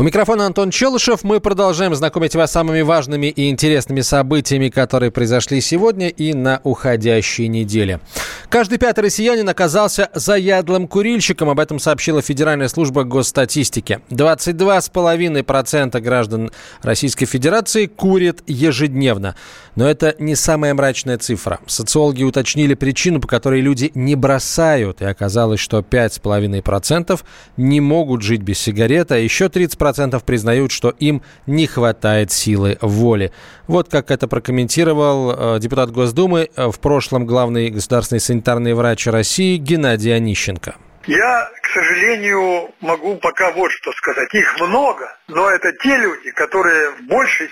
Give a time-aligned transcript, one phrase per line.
[0.00, 1.24] У микрофона Антон Челышев.
[1.24, 6.62] Мы продолжаем знакомить вас с самыми важными и интересными событиями, которые произошли сегодня и на
[6.64, 8.00] уходящей неделе.
[8.48, 11.50] Каждый пятый россиянин оказался заядлым курильщиком.
[11.50, 14.00] Об этом сообщила Федеральная служба госстатистики.
[14.08, 19.36] 22,5% граждан Российской Федерации курят ежедневно.
[19.76, 21.60] Но это не самая мрачная цифра.
[21.66, 25.02] Социологи уточнили причину, по которой люди не бросают.
[25.02, 27.20] И оказалось, что 5,5%
[27.58, 29.89] не могут жить без сигарет, а еще 30%
[30.24, 33.32] признают, что им не хватает силы воли.
[33.66, 39.56] Вот как это прокомментировал э, депутат Госдумы, э, в прошлом главный государственный санитарный врач России
[39.56, 40.74] Геннадий Онищенко.
[41.06, 44.32] Я, к сожалению, могу пока вот что сказать.
[44.34, 47.48] Их много, но это те люди, которые в большей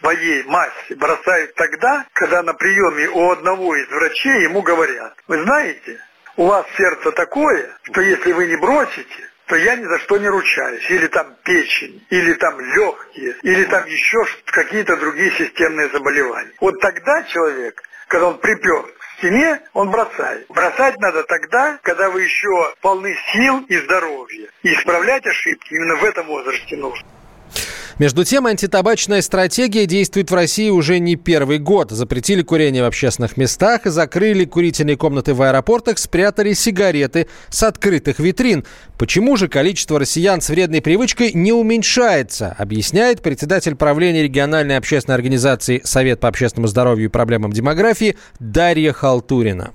[0.00, 5.98] своей массе бросают тогда, когда на приеме у одного из врачей ему говорят, вы знаете,
[6.36, 10.28] у вас сердце такое, что если вы не бросите, то я ни за что не
[10.28, 10.88] ручаюсь.
[10.88, 16.52] Или там печень, или там легкие, или там еще какие-то другие системные заболевания.
[16.58, 20.46] Вот тогда человек, когда он припер к стене, он бросает.
[20.48, 22.48] Бросать надо тогда, когда вы еще
[22.80, 24.48] полны сил и здоровья.
[24.62, 27.06] И исправлять ошибки именно в этом возрасте нужно.
[28.02, 31.92] Между тем, антитабачная стратегия действует в России уже не первый год.
[31.92, 38.64] Запретили курение в общественных местах, закрыли курительные комнаты в аэропортах, спрятали сигареты с открытых витрин.
[38.98, 45.80] Почему же количество россиян с вредной привычкой не уменьшается, объясняет председатель правления региональной общественной организации
[45.84, 49.70] Совет по общественному здоровью и проблемам демографии Дарья Халтурина.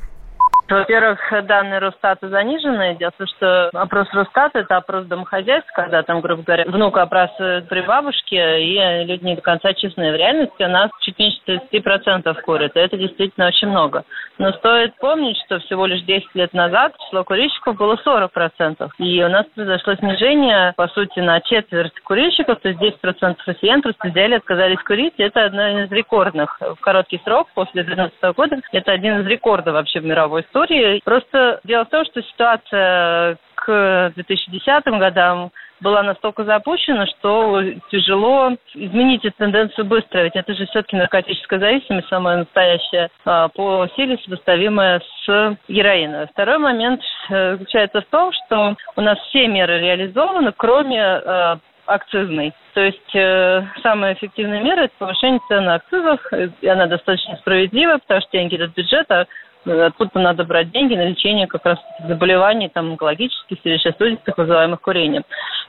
[0.69, 2.97] Во-первых, данные Росстата занижены.
[2.99, 7.69] Дело в том, что опрос Росстата– это опрос домохозяйств, когда там, грубо говоря, внука опрашивают
[7.69, 10.11] при бабушке, и люди не до конца честные.
[10.11, 14.03] В реальности у нас чуть меньше 30% курят, и это действительно очень много.
[14.39, 18.89] Но стоит помнить, что всего лишь 10 лет назад число курильщиков было 40%.
[18.97, 24.09] И у нас произошло снижение, по сути, на четверть курильщиков, то есть 10% россиян просто
[24.09, 25.13] взяли, отказались курить.
[25.17, 26.59] Это одно из рекордных.
[26.59, 31.01] В короткий срок, после 2012 года, это один из рекордов вообще в мировой истории истории.
[31.03, 39.23] Просто дело в том, что ситуация к 2010 годам была настолько запущена, что тяжело изменить
[39.25, 40.23] эту тенденцию быстро.
[40.23, 46.27] Ведь это же все-таки наркотическая зависимость, самая настоящая, а, по силе сопоставимая с героином.
[46.29, 52.53] Второй момент э, заключается в том, что у нас все меры реализованы, кроме э, акцизной.
[52.73, 58.21] То есть э, самая эффективная мера– это повышение на акцизах, и она достаточно справедлива, потому
[58.21, 59.25] что деньги идут в бюджет, а
[59.67, 65.23] откуда надо брать деньги на лечение как раз заболеваний там, онкологических или так вызываемых курением.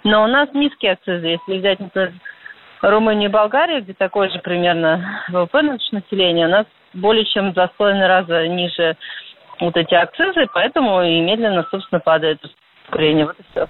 [0.05, 1.27] Но у нас низкие акцизы.
[1.27, 2.13] Если взять, например,
[2.83, 7.69] Румынию и Болгарию, где такое же примерно ВВП на население, у нас более чем два
[7.69, 8.97] с половиной раза ниже
[9.61, 12.41] вот эти акцизы, поэтому и медленно, собственно, падает
[12.91, 13.27] курение.
[13.27, 13.69] Вот и все.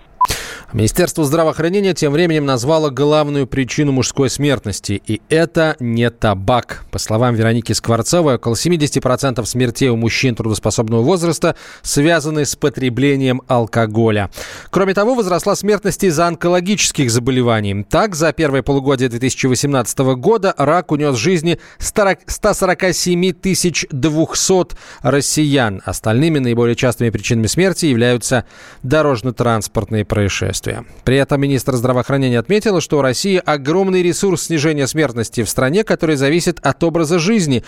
[0.75, 5.01] Министерство здравоохранения тем временем назвало главную причину мужской смертности.
[5.07, 6.85] И это не табак.
[6.91, 14.29] По словам Вероники Скворцовой, около 70% смертей у мужчин трудоспособного возраста связаны с потреблением алкоголя.
[14.69, 17.87] Кроме того, возросла смертность из-за онкологических заболеваний.
[17.89, 23.33] Так, за первое полугодие 2018 года рак унес жизни 147
[23.91, 25.81] 200 россиян.
[25.87, 28.45] Остальными наиболее частыми причинами смерти являются
[28.83, 30.85] дорожно-транспортные происшествия происшествия.
[31.05, 36.17] При этом министр здравоохранения отметила, что у России огромный ресурс снижения смертности в стране, который
[36.17, 37.65] зависит от образа жизни.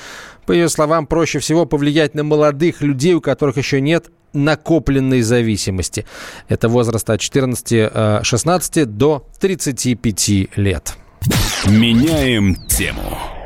[0.46, 6.06] По ее словам, проще всего повлиять на молодых людей, у которых еще нет накопленной зависимости.
[6.48, 10.94] Это возраст от 14-16 до 35 лет.
[11.66, 13.39] Меняем тему.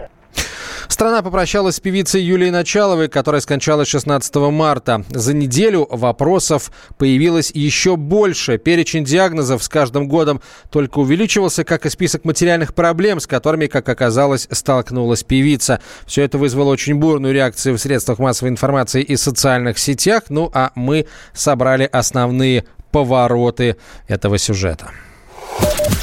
[0.89, 5.05] Страна попрощалась с певицей Юлией Началовой, которая скончалась 16 марта.
[5.11, 8.59] За неделю вопросов появилось еще больше.
[8.59, 10.41] Перечень диагнозов с каждым годом
[10.71, 15.81] только увеличивался, как и список материальных проблем, с которыми, как оказалось, столкнулась певица.
[16.06, 20.25] Все это вызвало очень бурную реакцию в средствах массовой информации и социальных сетях.
[20.29, 23.76] Ну а мы собрали основные повороты
[24.06, 24.91] этого сюжета.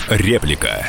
[0.09, 0.85] Реплика.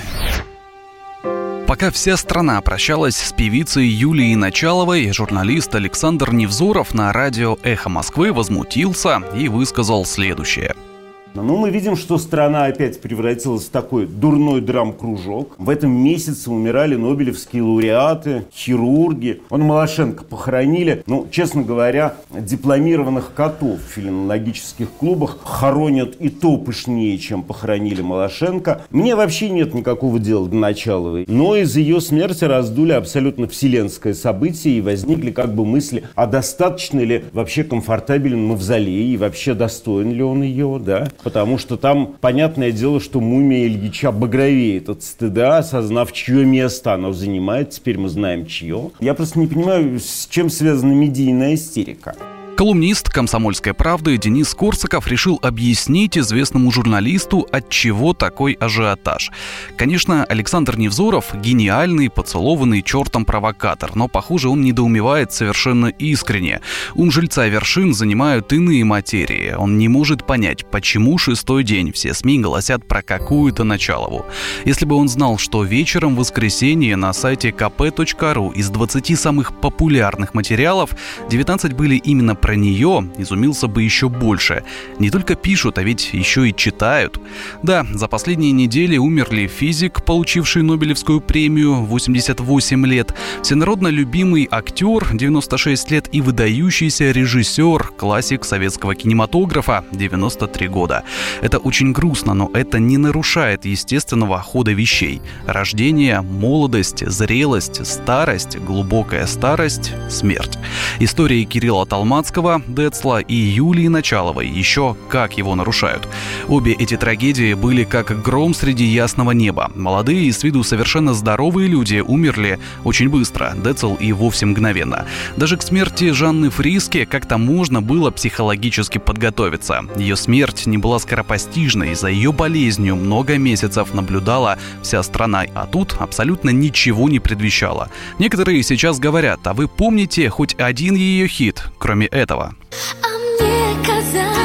[1.73, 8.31] Пока вся страна прощалась с певицей Юлией Началовой, журналист Александр Невзоров на радио «Эхо Москвы»
[8.31, 10.77] возмутился и высказал следующее–
[11.35, 15.55] ну, мы видим, что страна опять превратилась в такой дурной драм-кружок.
[15.59, 19.41] В этом месяце умирали нобелевские лауреаты, хирурги.
[19.49, 21.03] Он Малашенко похоронили.
[21.07, 28.83] Ну, честно говоря, дипломированных котов в филинологических клубах хоронят и то пышнее, чем похоронили Малашенко.
[28.91, 31.25] Мне вообще нет никакого дела до Началовой.
[31.29, 37.01] Но из ее смерти раздули абсолютно вселенское событие и возникли как бы мысли, а достаточно
[37.01, 41.09] ли вообще комфортабелен мавзолей и вообще достоин ли он ее, да?
[41.23, 47.13] Потому что там, понятное дело, что мумия Ильича багровеет от стыда, осознав, чье место оно
[47.13, 47.71] занимает.
[47.71, 48.91] Теперь мы знаем, чье.
[49.01, 52.15] Я просто не понимаю, с чем связана медийная истерика.
[52.57, 59.31] Колумнист «Комсомольской правды» Денис Корсаков решил объяснить известному журналисту, от чего такой ажиотаж.
[59.77, 66.61] Конечно, Александр Невзоров– гениальный, поцелованный чертом провокатор, но, похоже, он недоумевает совершенно искренне.
[66.95, 69.55] Ум жильца вершин занимают иные материи.
[69.57, 74.27] Он не может понять, почему шестой день все СМИ голосят про какую-то Началову.
[74.67, 80.35] Если бы он знал, что вечером в воскресенье на сайте kp.ru из 20 самых популярных
[80.35, 80.91] материалов
[81.31, 84.65] 19 были именно про нее изумился бы еще больше.
[84.99, 87.21] Не только пишут, а ведь еще и читают.
[87.63, 95.91] Да, за последние недели умерли физик, получивший Нобелевскую премию 88 лет, всенародно любимый актер 96
[95.93, 101.05] лет и выдающийся режиссер, классик советского кинематографа 93 года.
[101.43, 105.23] Это очень грустно, но это не нарушает естественного хода вещей.
[105.47, 110.59] Рождение, молодость, зрелость, старость, глубокая старость, смерть.
[110.99, 116.09] История Кирилла Талмацкого Высоцкого, Децла и Юлии Началовой еще как его нарушают.
[116.49, 119.71] Обе эти трагедии были как гром среди ясного неба.
[119.75, 125.05] Молодые и с виду совершенно здоровые люди умерли очень быстро, Децл и вовсе мгновенно.
[125.37, 129.83] Даже к смерти Жанны Фриске как-то можно было психологически подготовиться.
[129.97, 135.97] Ее смерть не была скоропостижной, за ее болезнью много месяцев наблюдала вся страна, а тут
[135.99, 137.91] абсолютно ничего не предвещало.
[138.19, 142.22] Некоторые сейчас говорят, а вы помните хоть один ее хит, кроме этого?
[142.23, 142.55] Этого.
[143.03, 143.09] А
[143.43, 144.42] мне казалось,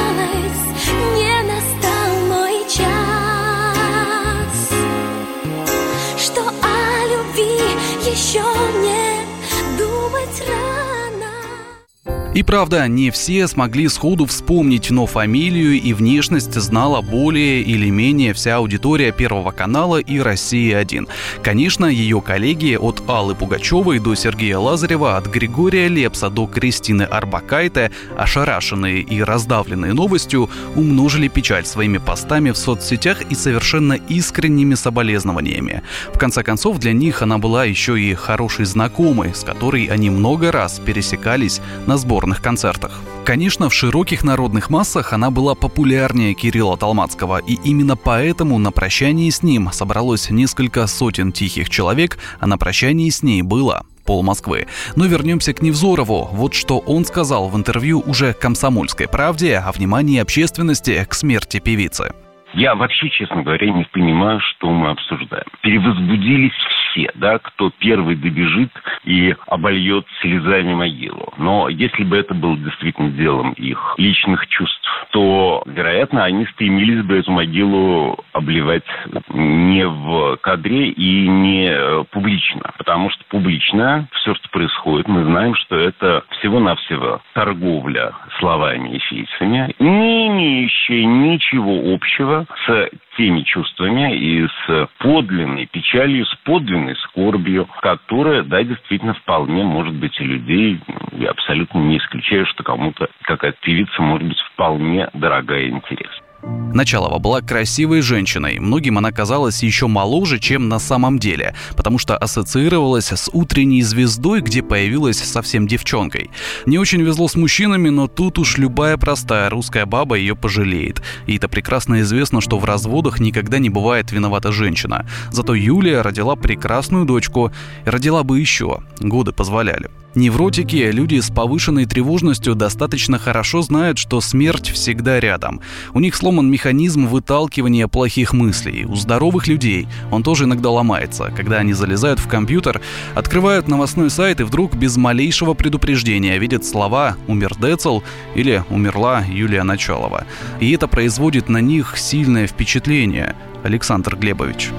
[12.38, 18.32] И правда, не все смогли сходу вспомнить, но фамилию и внешность знала более или менее
[18.32, 21.08] вся аудитория Первого канала и России-1.
[21.42, 27.90] Конечно, ее коллеги от Аллы Пугачевой до Сергея Лазарева, от Григория Лепса до Кристины Арбакайте,
[28.16, 35.82] ошарашенные и раздавленные новостью, умножили печаль своими постами в соцсетях и совершенно искренними соболезнованиями.
[36.14, 40.52] В конце концов, для них она была еще и хорошей знакомой, с которой они много
[40.52, 43.00] раз пересекались на сборных сборных концертах.
[43.24, 49.30] Конечно, в широких народных массах она была популярнее Кирилла Талмацкого, и именно поэтому на прощании
[49.30, 54.66] с ним собралось несколько сотен тихих человек, а на прощании с ней было пол Москвы.
[54.96, 56.28] Но вернемся к Невзорову.
[56.32, 62.12] Вот что он сказал в интервью уже «Комсомольской правде» о внимании общественности к смерти певицы.
[62.54, 65.44] Я вообще, честно говоря, не понимаю, что мы обсуждаем.
[65.60, 66.52] Перевозбудились
[66.90, 68.70] все, да, кто первый добежит
[69.04, 71.32] и обольет слезами могилу.
[71.36, 77.16] Но если бы это было действительно делом их личных чувств, то, вероятно, они стремились бы
[77.16, 78.84] эту могилу обливать
[79.28, 82.72] не в кадре и не э, публично.
[82.78, 89.74] Потому что публично все, что происходит, мы знаем, что это всего-навсего торговля словами и фейсами,
[89.78, 98.42] не имеющая ничего общего с теми чувствами и с подлинной печалью, с подлинной скорбью, которая,
[98.42, 100.80] да, действительно вполне может быть у людей.
[101.12, 106.27] Я абсолютно не исключаю, что кому-то какая-то певица может быть вполне дорогая и интересна.
[106.42, 108.58] Началова была красивой женщиной.
[108.60, 114.40] Многим она казалась еще моложе, чем на самом деле, потому что ассоциировалась с утренней звездой,
[114.40, 116.30] где появилась совсем девчонкой.
[116.66, 121.02] Не очень везло с мужчинами, но тут уж любая простая русская баба ее пожалеет.
[121.26, 125.06] И это прекрасно известно, что в разводах никогда не бывает виновата женщина.
[125.32, 127.50] Зато Юлия родила прекрасную дочку.
[127.84, 128.80] Родила бы еще.
[129.00, 129.90] Годы позволяли.
[130.14, 135.60] Невротики, люди с повышенной тревожностью достаточно хорошо знают, что смерть всегда рядом.
[135.92, 138.86] У них сломан механизм выталкивания плохих мыслей.
[138.86, 142.80] У здоровых людей он тоже иногда ломается, когда они залезают в компьютер,
[143.14, 148.00] открывают новостной сайт и вдруг без малейшего предупреждения видят слова «умер Децл»
[148.34, 150.24] или «умерла Юлия Началова».
[150.58, 153.36] И это производит на них сильное впечатление.
[153.62, 154.70] Александр Глебович.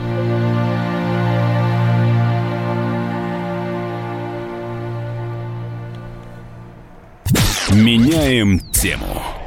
[7.71, 9.38] Меняем тему.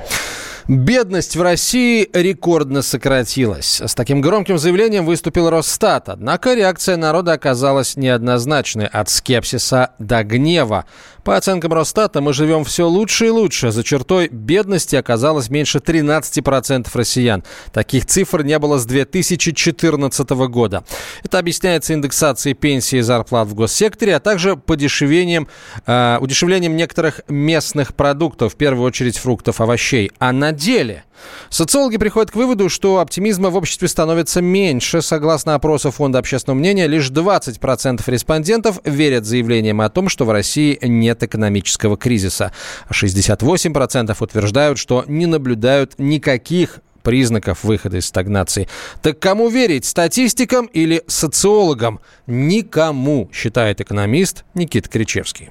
[0.69, 3.81] Бедность в России рекордно сократилась.
[3.81, 6.09] С таким громким заявлением выступил Росстат.
[6.09, 10.85] Однако реакция народа оказалась неоднозначной от скепсиса до гнева.
[11.25, 13.71] По оценкам Росстата, мы живем все лучше и лучше.
[13.71, 17.45] За чертой бедности оказалось меньше 13% россиян.
[17.73, 20.85] Таких цифр не было с 2014 года.
[21.23, 25.49] Это объясняется индексацией пенсии и зарплат в госсекторе, а также подешевением,
[25.87, 30.11] э, удешевлением некоторых местных продуктов, в первую очередь фруктов, овощей.
[30.19, 31.05] А на на деле?
[31.51, 35.03] Социологи приходят к выводу, что оптимизма в обществе становится меньше.
[35.03, 40.79] Согласно опросу Фонда общественного мнения, лишь 20% респондентов верят заявлениям о том, что в России
[40.83, 42.53] нет экономического кризиса.
[42.91, 48.69] 68% утверждают, что не наблюдают никаких признаков выхода из стагнации.
[49.01, 52.01] Так кому верить, статистикам или социологам?
[52.27, 55.51] Никому, считает экономист Никита Кричевский.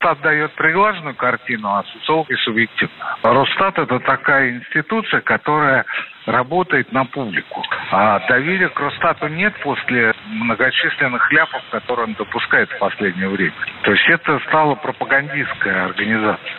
[0.00, 2.94] Росстат дает приглаженную картину, а социологи субъективно.
[3.24, 5.84] Росстат– это такая институция, которая
[6.26, 7.64] работает на публику.
[7.90, 13.52] А доверия к Росстату нет после многочисленных ляпов, которые он допускает в последнее время.
[13.82, 16.54] То есть это стала пропагандистская организация.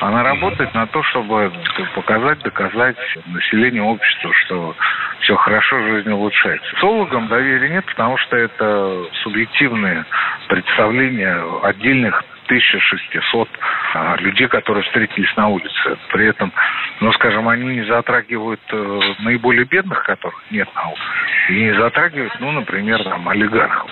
[0.00, 1.52] Она работает на то, чтобы
[1.96, 2.96] показать, доказать
[3.26, 4.76] населению обществу, что
[5.18, 6.70] все хорошо, жизнь улучшается.
[6.70, 10.04] Социологам доверия нет, потому что это субъективные
[10.48, 13.48] представления отдельных 1600
[13.94, 15.98] а, людей, которые встретились на улице.
[16.12, 16.52] При этом,
[17.00, 21.02] ну, скажем, они не затрагивают э, наиболее бедных, которых нет на улице,
[21.50, 23.90] и не затрагивают, ну, например, там, олигархов.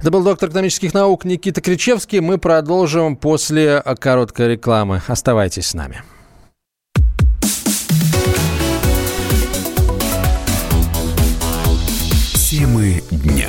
[0.00, 2.20] Это был доктор экономических наук Никита Кричевский.
[2.20, 5.00] Мы продолжим после короткой рекламы.
[5.08, 6.02] Оставайтесь с нами.
[12.50, 13.48] Темы дня.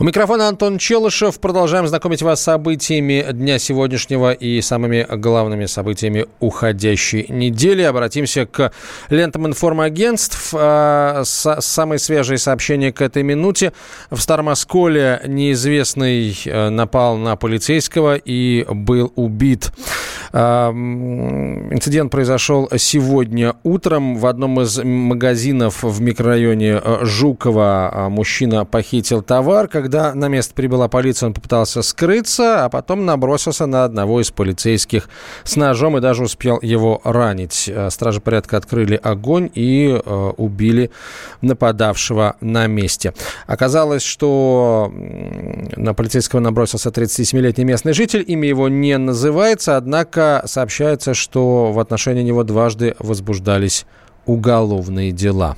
[0.00, 1.40] У микрофона Антон Челышев.
[1.40, 7.82] Продолжаем знакомить вас с событиями дня сегодняшнего и самыми главными событиями уходящей недели.
[7.82, 8.70] Обратимся к
[9.10, 10.54] лентам информагентств.
[10.56, 13.72] А, самые свежие сообщения к этой минуте.
[14.08, 19.72] В Старом Осколе неизвестный э, напал на полицейского и был убит.
[20.32, 27.90] А, инцидент произошел сегодня утром в одном из магазинов в микрорайоне э, Жукова.
[27.92, 29.66] А, мужчина похитил товар.
[29.66, 34.30] Когда когда на место прибыла полиция, он попытался скрыться, а потом набросился на одного из
[34.30, 35.08] полицейских
[35.44, 37.70] с ножом и даже успел его ранить.
[37.72, 40.90] Э, стражи порядка открыли огонь и э, убили
[41.40, 43.14] нападавшего на месте.
[43.46, 44.92] Оказалось, что
[45.74, 48.22] на полицейского набросился 37-летний местный житель.
[48.26, 53.86] Имя его не называется, однако сообщается, что в отношении него дважды возбуждались
[54.26, 55.56] уголовные дела.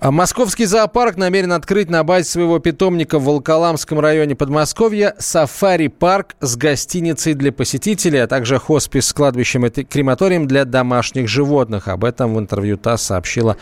[0.00, 6.56] А московский зоопарк намерен открыть на базе своего питомника в Волколамском районе Подмосковья сафари-парк с
[6.56, 11.86] гостиницей для посетителей, а также хоспис с кладбищем и крематорием для домашних животных.
[11.86, 13.58] Об этом в интервью ТАСС сообщила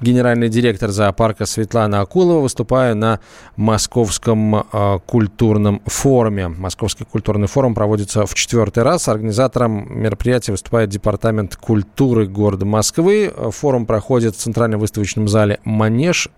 [0.00, 3.18] генеральный директор зоопарка Светлана Акулова, выступая на
[3.56, 6.46] Московском э, культурном форуме.
[6.46, 9.08] Московский культурный форум проводится в четвертый раз.
[9.08, 13.34] Организатором мероприятия выступает Департамент культуры города Москвы.
[13.50, 16.28] Форум проходит в Центральном выставочном зале Манеж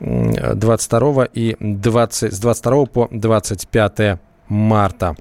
[0.00, 5.14] 22 и 20, с 22 по 25 марта.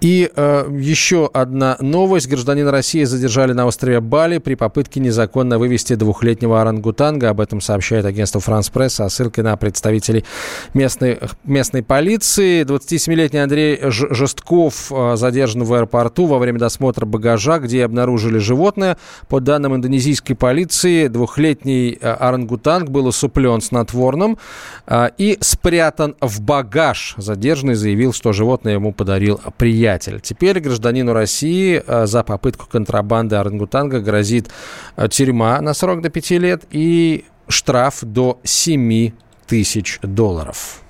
[0.00, 2.26] И э, еще одна новость.
[2.26, 7.28] Гражданина России задержали на острове Бали при попытке незаконно вывести двухлетнего орангутанга.
[7.28, 10.24] Об этом сообщает агентство «Франс Пресс» со ссылкой на представителей
[10.72, 12.64] местной, местной полиции.
[12.64, 18.96] 27-летний Андрей Жестков э, задержан в аэропорту во время досмотра багажа, где обнаружили животное.
[19.28, 24.38] По данным индонезийской полиции, двухлетний э, орангутанг был усыплен снотворным
[24.86, 27.14] э, и спрятан в багаж.
[27.18, 30.20] Задержанный заявил, что животное ему подарил приятель приятель.
[30.20, 34.48] Теперь гражданину России э, за попытку контрабанды орангутанга грозит
[34.96, 39.10] э, тюрьма на срок до 5 лет и штраф до 7
[39.46, 40.82] тысяч долларов.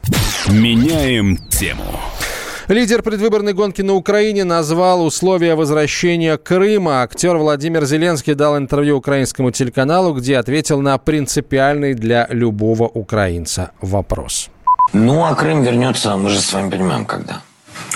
[0.48, 1.84] Меняем тему.
[2.68, 7.02] Лидер предвыборной гонки на Украине назвал условия возвращения Крыма.
[7.02, 14.50] Актер Владимир Зеленский дал интервью украинскому телеканалу, где ответил на принципиальный для любого украинца вопрос.
[14.92, 17.40] Ну, а Крым вернется, мы же с вами понимаем, когда.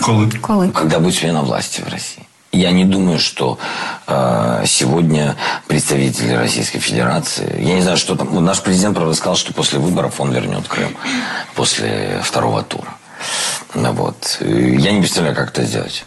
[0.01, 0.31] Коли?
[0.31, 0.71] Коли?
[0.71, 2.27] Когда будет смена власти в России.
[2.53, 3.59] Я не думаю, что
[4.07, 5.35] э, сегодня
[5.67, 10.21] представители Российской Федерации, я не знаю, что там, наш президент, правда, сказал, что после выборов
[10.21, 10.97] он вернет Крым,
[11.57, 12.95] после второго тура.
[13.75, 14.39] Вот.
[14.41, 16.05] Я не представляю, как это сделать.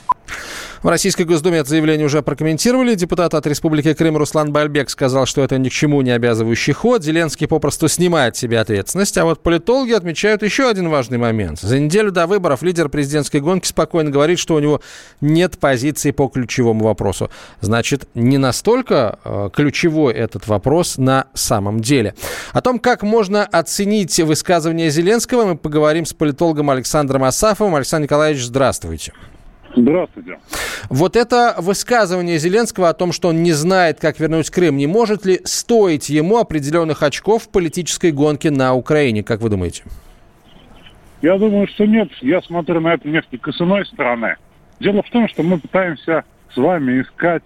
[0.88, 2.96] В Российской Госдуме это заявление уже прокомментировали.
[2.96, 7.03] Депутат от Республики Крым Руслан Бальбек сказал, что это ни к чему не обязывающий ход.
[7.03, 9.17] Зеленский попросту снимает с себя ответственность.
[9.17, 11.60] А вот политологи отмечают еще один важный момент.
[11.60, 14.79] За неделю до выборов лидер президентской гонки спокойно говорит, что у него
[15.20, 17.29] нет позиции по ключевому вопросу.
[17.60, 22.15] Значит, не настолько э, ключевой этот вопрос на самом деле.
[22.53, 27.75] О том, как можно оценить высказывание Зеленского, мы поговорим с политологом Александром Асафовым.
[27.75, 29.12] Александр Николаевич, здравствуйте.
[29.77, 30.39] Здравствуйте.
[30.89, 35.25] Вот это высказывание Зеленского о том, что он не знает, как вернуть Крым, не может
[35.25, 39.84] ли стоить ему определенных очков в политической гонке на Украине, как вы думаете?
[41.22, 42.10] Я думаю, что нет.
[42.22, 44.36] Я смотрю на это несколько с иной стороны.
[44.79, 47.43] Дело в том, что мы пытаемся с вами искать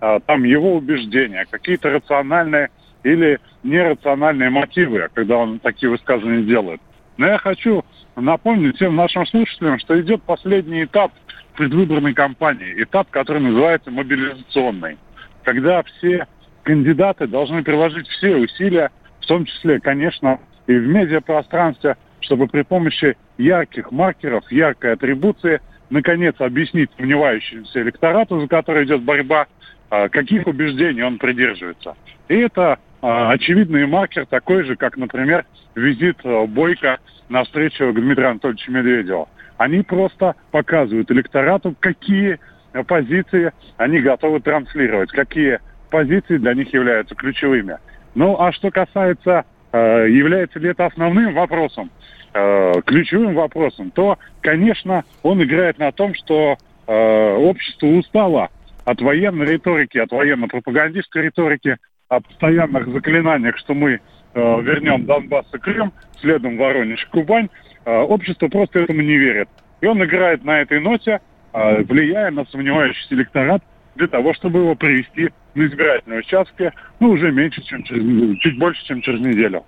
[0.00, 2.70] а, там его убеждения, какие-то рациональные
[3.02, 6.80] или нерациональные мотивы, когда он такие высказывания делает.
[7.16, 7.84] Но я хочу
[8.16, 11.12] напомнить всем нашим слушателям, что идет последний этап
[11.56, 14.98] предвыборной кампании, этап, который называется мобилизационный,
[15.42, 16.26] когда все
[16.62, 18.90] кандидаты должны приложить все усилия,
[19.20, 26.34] в том числе, конечно, и в медиапространстве, чтобы при помощи ярких маркеров, яркой атрибуции, наконец
[26.38, 29.46] объяснить сомневающемуся электорату, за который идет борьба,
[29.90, 31.94] а, каких убеждений он придерживается.
[32.28, 35.44] И это а, очевидный маркер такой же, как, например,
[35.74, 39.28] визит а, Бойко на встречу к Дмитрию Анатольевичу Медведеву.
[39.56, 42.38] Они просто показывают электорату, какие
[42.86, 47.78] позиции они готовы транслировать, какие позиции для них являются ключевыми.
[48.14, 51.90] Ну, а что касается, э, является ли это основным вопросом,
[52.32, 58.50] э, ключевым вопросом, то, конечно, он играет на том, что э, общество устало
[58.84, 61.76] от военной риторики, от военно-пропагандистской риторики,
[62.08, 64.00] о постоянных заклинаниях, что мы
[64.40, 67.48] вернем Донбасс и Крым, следом Воронеж Кубань,
[67.84, 69.48] э, общество просто этому не верит.
[69.80, 71.20] И он играет на этой ноте,
[71.52, 73.62] э, влияя на сомневающийся электорат
[73.96, 78.84] для того, чтобы его привести на избирательные участки, ну, уже меньше, чем через, чуть больше,
[78.86, 79.64] чем через неделю.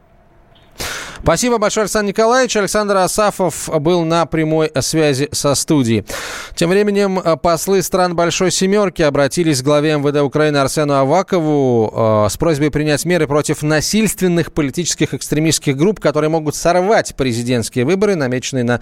[1.26, 2.56] Спасибо большое, Александр Николаевич.
[2.56, 6.04] Александр Асафов был на прямой связи со студией.
[6.54, 12.28] Тем временем э, послы стран Большой Семерки обратились к главе МВД Украины Арсену Авакову э,
[12.30, 18.62] с просьбой принять меры против насильственных политических экстремистских групп, которые могут сорвать президентские выборы, намеченные
[18.62, 18.80] на,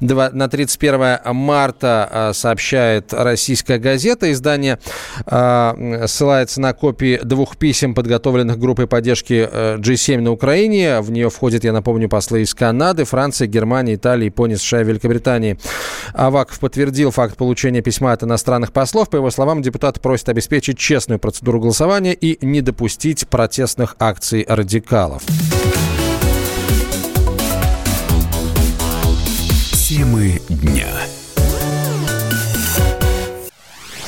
[0.00, 4.32] 2, на 31 марта, э, сообщает российская газета.
[4.32, 4.80] Издание
[5.24, 11.00] ссылается на копии двух писем, подготовленных группой поддержки э, G7 на Украине.
[11.00, 15.58] В нее входит, я напомню, послы из Канады, Франции, Германии, Италии, Японии, США и Великобритании.
[16.12, 19.10] Аваков подтвердил факт получения письма от иностранных послов.
[19.10, 25.22] По его словам, депутат просит обеспечить честную процедуру голосования и не допустить протестных акций радикалов.
[29.88, 30.88] Темы дня.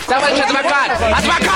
[0.07, 0.91] Товарищ адвокат!
[0.93, 1.56] Адвокат!